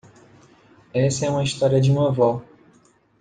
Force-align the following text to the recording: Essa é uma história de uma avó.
Essa 0.95 1.27
é 1.27 1.29
uma 1.29 1.43
história 1.43 1.79
de 1.79 1.91
uma 1.91 2.07
avó. 2.07 2.41